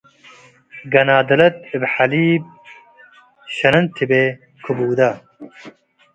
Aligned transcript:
ጋናደለት 0.93 1.57
እብ 1.75 1.83
ሓሊብ 1.93 2.43
ሸነን 3.55 3.85
ተበ 3.95 4.11
ከቡዳ 4.63 4.99